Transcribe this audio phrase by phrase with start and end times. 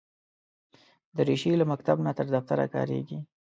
[1.17, 3.19] دریشي له مکتب نه تر دفتره کارېږي.